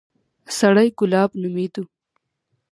[0.57, 1.83] سړى ګلاب نومېده.